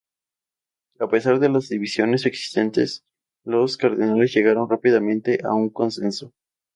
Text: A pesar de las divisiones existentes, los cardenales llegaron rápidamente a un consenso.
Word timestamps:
A 0.99 1.07
pesar 1.07 1.37
de 1.37 1.47
las 1.47 1.69
divisiones 1.69 2.25
existentes, 2.25 3.03
los 3.45 3.77
cardenales 3.77 4.33
llegaron 4.33 4.67
rápidamente 4.67 5.39
a 5.43 5.53
un 5.53 5.69
consenso. 5.69 6.33